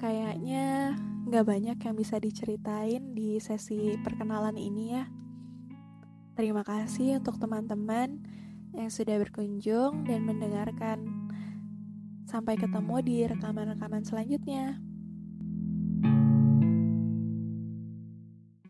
[0.00, 0.96] Kayaknya
[1.28, 5.04] nggak banyak yang bisa diceritain di sesi perkenalan ini ya.
[6.32, 8.16] Terima kasih untuk teman-teman
[8.72, 11.04] yang sudah berkunjung dan mendengarkan.
[12.24, 14.80] Sampai ketemu di rekaman-rekaman selanjutnya.